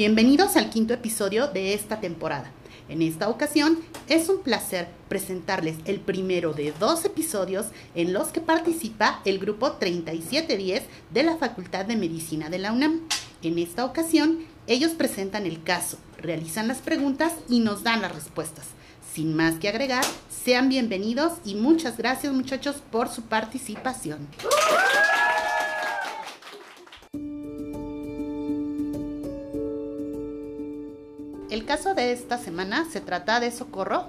Bienvenidos 0.00 0.56
al 0.56 0.70
quinto 0.70 0.94
episodio 0.94 1.48
de 1.48 1.74
esta 1.74 2.00
temporada. 2.00 2.50
En 2.88 3.02
esta 3.02 3.28
ocasión 3.28 3.80
es 4.08 4.30
un 4.30 4.40
placer 4.40 4.88
presentarles 5.10 5.76
el 5.84 6.00
primero 6.00 6.54
de 6.54 6.72
dos 6.80 7.04
episodios 7.04 7.66
en 7.94 8.14
los 8.14 8.28
que 8.28 8.40
participa 8.40 9.20
el 9.26 9.38
grupo 9.38 9.72
3710 9.72 10.84
de 11.10 11.22
la 11.22 11.36
Facultad 11.36 11.84
de 11.84 11.98
Medicina 11.98 12.48
de 12.48 12.58
la 12.60 12.72
UNAM. 12.72 13.02
En 13.42 13.58
esta 13.58 13.84
ocasión 13.84 14.38
ellos 14.66 14.92
presentan 14.92 15.44
el 15.44 15.62
caso, 15.62 15.98
realizan 16.16 16.66
las 16.66 16.78
preguntas 16.78 17.34
y 17.50 17.60
nos 17.60 17.82
dan 17.82 18.00
las 18.00 18.14
respuestas. 18.14 18.68
Sin 19.12 19.36
más 19.36 19.56
que 19.56 19.68
agregar, 19.68 20.06
sean 20.30 20.70
bienvenidos 20.70 21.34
y 21.44 21.56
muchas 21.56 21.98
gracias 21.98 22.32
muchachos 22.32 22.76
por 22.90 23.10
su 23.10 23.24
participación. 23.24 24.28
El 31.50 31.64
caso 31.64 31.94
de 31.94 32.12
esta 32.12 32.38
semana 32.38 32.84
se 32.84 33.00
trata 33.00 33.40
de 33.40 33.50
Socorro. 33.50 34.04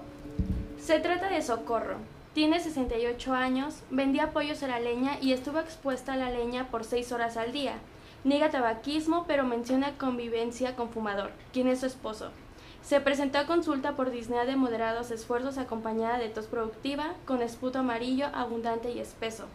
Se 0.80 1.00
trata 1.00 1.28
de 1.28 1.42
Socorro. 1.42 1.96
Tiene 2.36 2.60
68 2.60 3.34
años, 3.34 3.78
vendía 3.90 4.32
pollos 4.32 4.62
a 4.62 4.68
la 4.68 4.80
leña 4.80 5.18
y 5.20 5.34
estuvo 5.34 5.58
expuesta 5.58 6.14
a 6.14 6.18
la 6.18 6.30
leña 6.30 6.70
por 6.70 6.84
6 6.84 7.12
horas 7.12 7.38
al 7.38 7.52
día. 7.52 7.80
Niega 8.24 8.52
tabaquismo, 8.52 9.26
pero 9.28 9.44
menciona 9.44 9.98
convivencia 9.98 10.76
con 10.76 10.92
fumador, 10.92 11.32
quien 11.52 11.68
es 11.68 11.80
su 11.80 11.88
esposo. 11.88 12.30
Se 12.84 13.02
presentó 13.02 13.40
a 13.40 13.48
consulta 13.48 13.96
por 13.96 14.12
disnea 14.12 14.46
de 14.46 14.56
moderados 14.56 15.10
esfuerzos 15.10 15.58
acompañada 15.58 16.20
de 16.20 16.30
tos 16.30 16.46
productiva, 16.46 17.16
con 17.26 17.42
esputo 17.42 17.80
amarillo, 17.80 18.28
abundante 18.34 18.92
y 18.92 19.00
espeso. 19.00 19.46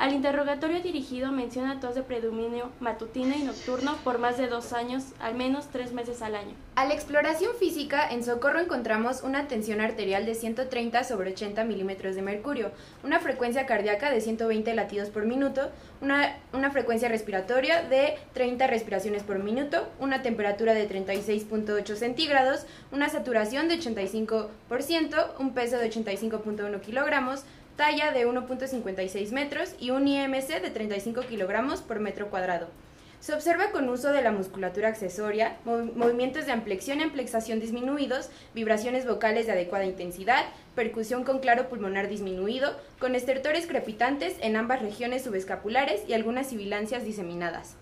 Al 0.00 0.14
interrogatorio 0.14 0.80
dirigido 0.80 1.30
menciona 1.30 1.78
tos 1.78 1.94
de 1.94 2.02
predominio 2.02 2.70
matutino 2.80 3.36
y 3.36 3.42
nocturno 3.42 3.98
por 4.02 4.18
más 4.18 4.38
de 4.38 4.46
dos 4.46 4.72
años, 4.72 5.04
al 5.20 5.34
menos 5.34 5.68
tres 5.68 5.92
meses 5.92 6.22
al 6.22 6.36
año. 6.36 6.54
A 6.74 6.86
la 6.86 6.94
exploración 6.94 7.54
física, 7.60 8.08
en 8.08 8.24
Socorro 8.24 8.60
encontramos 8.60 9.22
una 9.22 9.46
tensión 9.46 9.82
arterial 9.82 10.24
de 10.24 10.34
130 10.34 11.04
sobre 11.04 11.32
80 11.32 11.64
milímetros 11.64 12.14
de 12.14 12.22
mercurio, 12.22 12.70
una 13.04 13.20
frecuencia 13.20 13.66
cardíaca 13.66 14.10
de 14.10 14.22
120 14.22 14.72
latidos 14.72 15.10
por 15.10 15.26
minuto, 15.26 15.70
una, 16.00 16.38
una 16.54 16.70
frecuencia 16.70 17.10
respiratoria 17.10 17.82
de 17.82 18.16
30 18.32 18.68
respiraciones 18.68 19.22
por 19.22 19.38
minuto, 19.38 19.86
una 19.98 20.22
temperatura 20.22 20.72
de 20.72 20.88
36.8 20.88 21.94
centígrados, 21.96 22.64
una 22.90 23.10
saturación 23.10 23.68
de 23.68 23.78
85%, 23.78 25.26
un 25.38 25.52
peso 25.52 25.76
de 25.76 25.90
85.1 25.90 26.80
kilogramos, 26.80 27.44
talla 27.80 28.12
de 28.12 28.28
1.56 28.28 29.32
metros 29.32 29.74
y 29.80 29.88
un 29.88 30.06
IMC 30.06 30.60
de 30.60 30.68
35 30.68 31.22
kilogramos 31.22 31.80
por 31.80 31.98
metro 31.98 32.28
cuadrado. 32.28 32.68
Se 33.20 33.32
observa 33.32 33.70
con 33.70 33.88
uso 33.88 34.12
de 34.12 34.20
la 34.20 34.32
musculatura 34.32 34.88
accesoria, 34.88 35.56
movimientos 35.64 36.44
de 36.44 36.52
amplexión 36.52 37.00
y 37.00 37.04
amplexación 37.04 37.58
disminuidos, 37.58 38.28
vibraciones 38.54 39.06
vocales 39.06 39.46
de 39.46 39.52
adecuada 39.52 39.86
intensidad, 39.86 40.44
percusión 40.74 41.24
con 41.24 41.38
claro 41.38 41.70
pulmonar 41.70 42.08
disminuido, 42.08 42.76
con 42.98 43.14
estertores 43.14 43.66
crepitantes 43.66 44.36
en 44.42 44.56
ambas 44.56 44.82
regiones 44.82 45.24
subescapulares 45.24 46.02
y 46.06 46.12
algunas 46.12 46.48
sibilancias 46.48 47.02
diseminadas. 47.02 47.76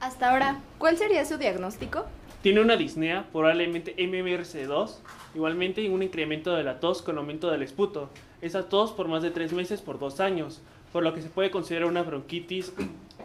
Hasta 0.00 0.32
ahora, 0.32 0.60
¿cuál 0.76 0.98
sería 0.98 1.24
su 1.24 1.38
diagnóstico? 1.38 2.04
Tiene 2.42 2.62
una 2.62 2.78
disnea, 2.78 3.26
probablemente 3.32 3.94
MMRC2, 3.96 4.94
igualmente 5.34 5.86
un 5.90 6.02
incremento 6.02 6.54
de 6.54 6.64
la 6.64 6.80
tos 6.80 7.02
con 7.02 7.18
aumento 7.18 7.50
del 7.50 7.62
esputo. 7.62 8.08
Esa 8.40 8.66
tos 8.66 8.92
por 8.92 9.08
más 9.08 9.22
de 9.22 9.30
tres 9.30 9.52
meses 9.52 9.82
por 9.82 9.98
dos 9.98 10.20
años, 10.20 10.62
por 10.90 11.02
lo 11.02 11.12
que 11.12 11.20
se 11.20 11.28
puede 11.28 11.50
considerar 11.50 11.86
una 11.86 12.02
bronquitis 12.02 12.72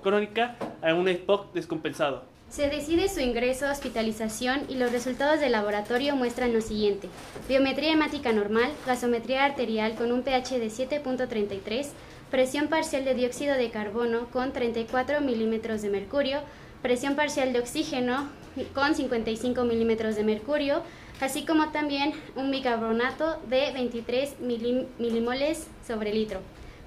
crónica 0.03 0.57
a 0.81 0.94
un 0.94 1.07
EPOC 1.07 1.53
descompensado. 1.53 2.23
Se 2.50 2.69
decide 2.69 3.07
su 3.07 3.22
ingreso, 3.22 3.72
hospitalización 3.72 4.63
y 4.67 4.75
los 4.75 4.91
resultados 4.91 5.39
del 5.39 5.53
laboratorio 5.53 6.18
muestran 6.18 6.53
lo 6.53 6.59
siguiente. 6.59 7.07
Biometría 7.47 7.94
hemática 7.94 8.34
normal, 8.34 8.69
gasometría 8.85 9.45
arterial 9.45 9.95
con 9.95 10.12
un 10.12 10.23
pH 10.23 10.59
de 10.59 10.68
7.33, 10.68 11.88
presión 12.29 12.68
parcial 12.68 13.06
de 13.06 13.16
dióxido 13.16 13.56
de 13.56 13.72
carbono 13.72 14.28
con 14.31 14.51
34 14.51 15.22
milímetros 15.22 15.81
de 15.81 15.89
mercurio, 15.89 16.41
presión 16.85 17.16
parcial 17.16 17.51
de 17.51 17.57
oxígeno 17.57 18.29
con 18.75 18.94
55 18.94 19.63
milímetros 19.63 20.16
de 20.16 20.23
mercurio, 20.23 20.84
así 21.19 21.44
como 21.44 21.72
también 21.72 22.13
un 22.35 22.51
bicarbonato 22.51 23.41
de 23.50 23.72
23 23.73 24.35
milimoles 24.40 25.66
sobre 25.88 26.13
litro. 26.13 26.41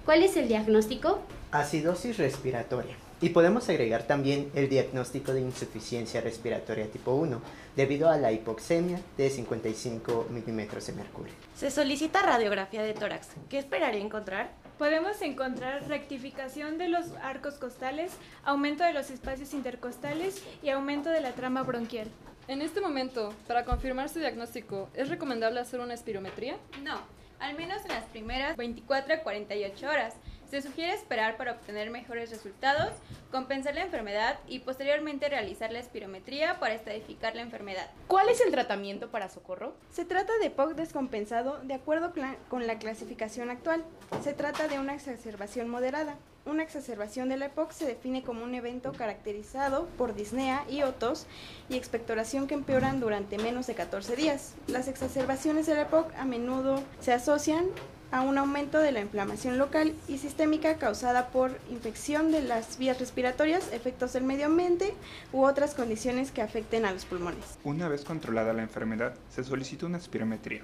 ¿Cuál 0.04 0.22
es 0.22 0.36
el 0.36 0.46
diagnóstico? 0.46 1.18
Acidosis 1.50 2.16
respiratoria. 2.16 2.94
Y 3.20 3.30
podemos 3.30 3.68
agregar 3.68 4.04
también 4.04 4.50
el 4.54 4.68
diagnóstico 4.68 5.32
de 5.32 5.40
insuficiencia 5.40 6.20
respiratoria 6.20 6.86
tipo 6.90 7.12
1, 7.12 7.40
debido 7.74 8.08
a 8.10 8.16
la 8.16 8.30
hipoxemia 8.30 9.00
de 9.16 9.28
55 9.28 10.28
milímetros 10.30 10.86
de 10.86 10.92
mercurio. 10.92 11.34
Se 11.56 11.72
solicita 11.72 12.22
radiografía 12.22 12.82
de 12.82 12.94
tórax. 12.94 13.28
¿Qué 13.48 13.58
esperaría 13.58 14.00
encontrar? 14.00 14.52
Podemos 14.78 15.20
encontrar 15.22 15.88
rectificación 15.88 16.78
de 16.78 16.88
los 16.88 17.06
arcos 17.20 17.54
costales, 17.54 18.12
aumento 18.44 18.84
de 18.84 18.92
los 18.92 19.10
espacios 19.10 19.52
intercostales 19.52 20.44
y 20.62 20.70
aumento 20.70 21.10
de 21.10 21.20
la 21.20 21.32
trama 21.32 21.64
bronquial. 21.64 22.06
En 22.46 22.62
este 22.62 22.80
momento, 22.80 23.34
para 23.48 23.64
confirmar 23.64 24.08
su 24.08 24.20
diagnóstico, 24.20 24.88
¿es 24.94 25.08
recomendable 25.08 25.58
hacer 25.58 25.80
una 25.80 25.94
espirometría? 25.94 26.56
No, 26.84 27.00
al 27.40 27.56
menos 27.56 27.84
en 27.84 27.92
las 27.92 28.04
primeras 28.04 28.56
24 28.56 29.14
a 29.14 29.18
48 29.18 29.88
horas. 29.88 30.14
Se 30.50 30.62
sugiere 30.62 30.94
esperar 30.94 31.36
para 31.36 31.52
obtener 31.52 31.90
mejores 31.90 32.30
resultados, 32.30 32.92
compensar 33.30 33.74
la 33.74 33.82
enfermedad 33.82 34.38
y 34.48 34.60
posteriormente 34.60 35.28
realizar 35.28 35.70
la 35.70 35.78
espirometría 35.78 36.58
para 36.58 36.74
estadificar 36.74 37.36
la 37.36 37.42
enfermedad. 37.42 37.90
¿Cuál 38.06 38.30
es 38.30 38.40
el 38.40 38.50
tratamiento 38.50 39.10
para 39.10 39.28
socorro? 39.28 39.74
Se 39.90 40.06
trata 40.06 40.32
de 40.38 40.48
POC 40.48 40.74
descompensado 40.74 41.58
de 41.64 41.74
acuerdo 41.74 42.14
con 42.48 42.66
la 42.66 42.78
clasificación 42.78 43.50
actual. 43.50 43.84
Se 44.24 44.32
trata 44.32 44.68
de 44.68 44.78
una 44.78 44.94
exacerbación 44.94 45.68
moderada. 45.68 46.16
Una 46.48 46.62
exacerbación 46.62 47.28
de 47.28 47.36
la 47.36 47.46
EPOC 47.46 47.72
se 47.72 47.84
define 47.84 48.22
como 48.22 48.42
un 48.42 48.54
evento 48.54 48.94
caracterizado 48.94 49.86
por 49.98 50.14
disnea 50.14 50.64
y 50.70 50.80
otos 50.80 51.26
y 51.68 51.76
expectoración 51.76 52.46
que 52.46 52.54
empeoran 52.54 53.00
durante 53.00 53.36
menos 53.36 53.66
de 53.66 53.74
14 53.74 54.16
días. 54.16 54.54
Las 54.66 54.88
exacerbaciones 54.88 55.66
de 55.66 55.74
la 55.74 55.82
EPOC 55.82 56.10
a 56.16 56.24
menudo 56.24 56.82
se 57.00 57.12
asocian 57.12 57.66
a 58.12 58.22
un 58.22 58.38
aumento 58.38 58.78
de 58.78 58.92
la 58.92 59.00
inflamación 59.00 59.58
local 59.58 59.92
y 60.08 60.16
sistémica 60.16 60.78
causada 60.78 61.28
por 61.28 61.50
infección 61.68 62.32
de 62.32 62.40
las 62.40 62.78
vías 62.78 62.98
respiratorias, 62.98 63.70
efectos 63.74 64.14
del 64.14 64.24
medio 64.24 64.46
ambiente 64.46 64.94
u 65.34 65.44
otras 65.44 65.74
condiciones 65.74 66.30
que 66.30 66.40
afecten 66.40 66.86
a 66.86 66.92
los 66.92 67.04
pulmones. 67.04 67.58
Una 67.62 67.88
vez 67.88 68.06
controlada 68.06 68.54
la 68.54 68.62
enfermedad, 68.62 69.12
se 69.28 69.44
solicita 69.44 69.84
una 69.84 69.98
espirometría, 69.98 70.62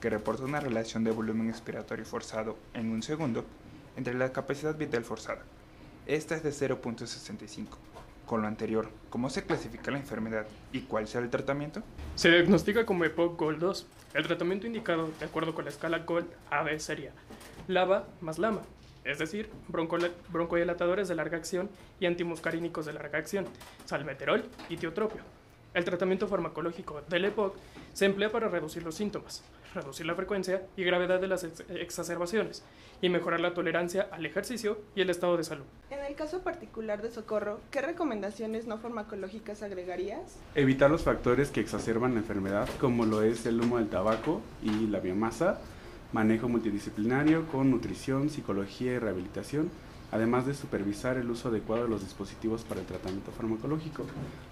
que 0.00 0.10
reporta 0.10 0.44
una 0.44 0.60
relación 0.60 1.02
de 1.02 1.10
volumen 1.10 1.48
expiratorio 1.48 2.04
forzado 2.04 2.56
en 2.72 2.92
un 2.92 3.02
segundo 3.02 3.44
entre 3.96 4.14
la 4.14 4.32
capacidad 4.32 4.76
vital 4.76 5.04
forzada. 5.04 5.42
Esta 6.06 6.34
es 6.34 6.42
de 6.42 6.50
0.65. 6.50 7.68
Con 8.26 8.40
lo 8.40 8.48
anterior, 8.48 8.88
¿cómo 9.10 9.28
se 9.28 9.44
clasifica 9.44 9.90
la 9.90 9.98
enfermedad 9.98 10.46
y 10.72 10.80
cuál 10.80 11.06
será 11.06 11.24
el 11.24 11.30
tratamiento? 11.30 11.82
Se 12.14 12.30
diagnostica 12.30 12.86
como 12.86 13.04
EPOC 13.04 13.38
GOL 13.38 13.58
2. 13.58 13.86
El 14.14 14.26
tratamiento 14.26 14.66
indicado, 14.66 15.10
de 15.18 15.26
acuerdo 15.26 15.54
con 15.54 15.64
la 15.64 15.70
escala 15.70 15.98
GOL 16.00 16.26
AB, 16.50 16.78
sería 16.80 17.12
LAVA 17.68 18.06
más 18.20 18.38
LAMA, 18.38 18.62
es 19.04 19.18
decir, 19.18 19.50
broncodilatadores 19.68 21.08
de 21.08 21.14
larga 21.14 21.36
acción 21.36 21.68
y 22.00 22.06
antimuscarínicos 22.06 22.86
de 22.86 22.94
larga 22.94 23.18
acción, 23.18 23.46
salmeterol 23.84 24.44
y 24.70 24.78
tiotropio. 24.78 25.22
El 25.74 25.84
tratamiento 25.84 26.28
farmacológico 26.28 27.02
del 27.08 27.24
EPOC 27.24 27.56
se 27.92 28.04
emplea 28.04 28.30
para 28.30 28.48
reducir 28.48 28.84
los 28.84 28.94
síntomas, 28.94 29.42
reducir 29.74 30.06
la 30.06 30.14
frecuencia 30.14 30.62
y 30.76 30.84
gravedad 30.84 31.20
de 31.20 31.26
las 31.26 31.42
exacerbaciones 31.68 32.62
y 33.02 33.08
mejorar 33.08 33.40
la 33.40 33.54
tolerancia 33.54 34.08
al 34.12 34.24
ejercicio 34.24 34.78
y 34.94 35.00
el 35.00 35.10
estado 35.10 35.36
de 35.36 35.42
salud. 35.42 35.64
En 35.90 35.98
el 36.04 36.14
caso 36.14 36.42
particular 36.42 37.02
de 37.02 37.10
Socorro, 37.10 37.58
¿qué 37.72 37.82
recomendaciones 37.82 38.68
no 38.68 38.78
farmacológicas 38.78 39.64
agregarías? 39.64 40.38
Evitar 40.54 40.92
los 40.92 41.02
factores 41.02 41.50
que 41.50 41.60
exacerban 41.60 42.14
la 42.14 42.20
enfermedad, 42.20 42.68
como 42.80 43.04
lo 43.04 43.22
es 43.22 43.44
el 43.44 43.60
humo 43.60 43.78
del 43.78 43.88
tabaco 43.88 44.40
y 44.62 44.86
la 44.86 45.00
biomasa, 45.00 45.58
manejo 46.12 46.48
multidisciplinario 46.48 47.48
con 47.48 47.72
nutrición, 47.72 48.30
psicología 48.30 48.92
y 48.92 48.98
rehabilitación 49.00 49.72
además 50.14 50.46
de 50.46 50.54
supervisar 50.54 51.16
el 51.16 51.28
uso 51.28 51.48
adecuado 51.48 51.82
de 51.82 51.88
los 51.88 52.02
dispositivos 52.02 52.62
para 52.62 52.80
el 52.80 52.86
tratamiento 52.86 53.32
farmacológico. 53.32 54.04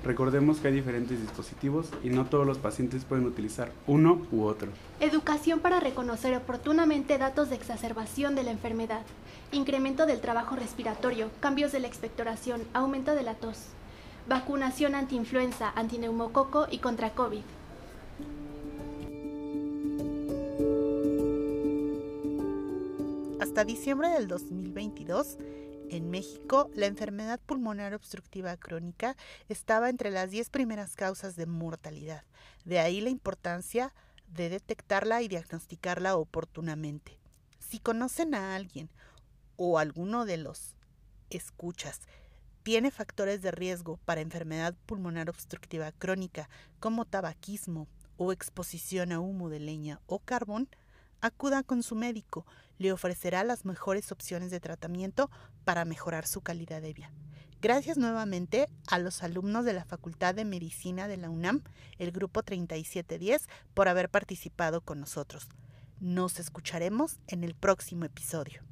Recordemos 0.04 0.58
que 0.58 0.66
hay 0.66 0.74
diferentes 0.74 1.20
dispositivos 1.20 1.88
y 2.02 2.08
no 2.08 2.26
todos 2.26 2.44
los 2.44 2.58
pacientes 2.58 3.04
pueden 3.04 3.26
utilizar 3.26 3.70
uno 3.86 4.26
u 4.32 4.42
otro. 4.42 4.68
Educación 4.98 5.60
para 5.60 5.78
reconocer 5.78 6.34
oportunamente 6.34 7.16
datos 7.16 7.48
de 7.48 7.54
exacerbación 7.54 8.34
de 8.34 8.42
la 8.42 8.50
enfermedad, 8.50 9.02
incremento 9.52 10.04
del 10.04 10.20
trabajo 10.20 10.56
respiratorio, 10.56 11.30
cambios 11.38 11.70
de 11.70 11.78
la 11.78 11.86
expectoración, 11.86 12.62
aumento 12.74 13.14
de 13.14 13.22
la 13.22 13.34
tos, 13.34 13.66
vacunación 14.28 14.96
antiinfluenza, 14.96 15.70
antineumococo 15.76 16.66
y 16.72 16.78
contra 16.78 17.10
COVID. 17.10 17.44
Hasta 23.52 23.66
diciembre 23.66 24.08
del 24.08 24.28
2022, 24.28 25.36
En 25.90 26.08
México, 26.08 26.70
la 26.74 26.86
enfermedad 26.86 27.38
pulmonar 27.38 27.92
obstructiva 27.92 28.56
crónica 28.56 29.14
estaba 29.50 29.90
entre 29.90 30.10
las 30.10 30.30
10 30.30 30.48
primeras 30.48 30.96
causas 30.96 31.36
de 31.36 31.44
mortalidad. 31.44 32.24
De 32.64 32.78
ahí 32.78 33.02
la 33.02 33.10
importancia 33.10 33.92
de 34.26 34.48
detectarla 34.48 35.20
y 35.20 35.28
diagnosticarla 35.28 36.16
oportunamente. 36.16 37.18
Si 37.58 37.78
conocen 37.78 38.34
a 38.34 38.54
alguien 38.54 38.88
o 39.56 39.78
alguno 39.78 40.24
de 40.24 40.38
los 40.38 40.74
escuchas 41.28 42.00
tiene 42.62 42.90
factores 42.90 43.42
de 43.42 43.50
riesgo 43.50 43.98
para 44.06 44.22
enfermedad 44.22 44.74
pulmonar 44.86 45.28
obstructiva 45.28 45.92
crónica 45.92 46.48
como 46.80 47.04
tabaquismo 47.04 47.86
o 48.16 48.32
exposición 48.32 49.12
a 49.12 49.20
humo 49.20 49.50
de 49.50 49.60
leña 49.60 50.00
o 50.06 50.20
carbón, 50.20 50.70
acuda 51.22 51.62
con 51.62 51.82
su 51.82 51.94
médico, 51.94 52.44
le 52.78 52.92
ofrecerá 52.92 53.44
las 53.44 53.64
mejores 53.64 54.12
opciones 54.12 54.50
de 54.50 54.60
tratamiento 54.60 55.30
para 55.64 55.86
mejorar 55.86 56.26
su 56.26 56.42
calidad 56.42 56.82
de 56.82 56.92
vida. 56.92 57.10
Gracias 57.62 57.96
nuevamente 57.96 58.68
a 58.88 58.98
los 58.98 59.22
alumnos 59.22 59.64
de 59.64 59.72
la 59.72 59.84
Facultad 59.84 60.34
de 60.34 60.44
Medicina 60.44 61.06
de 61.06 61.16
la 61.16 61.30
UNAM, 61.30 61.62
el 61.98 62.10
grupo 62.10 62.42
3710, 62.42 63.48
por 63.72 63.88
haber 63.88 64.10
participado 64.10 64.80
con 64.80 64.98
nosotros. 64.98 65.48
Nos 66.00 66.40
escucharemos 66.40 67.20
en 67.28 67.44
el 67.44 67.54
próximo 67.54 68.04
episodio. 68.04 68.62